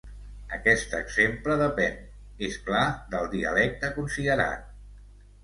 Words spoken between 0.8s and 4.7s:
exemple depèn, és clar, del dialecte considerat.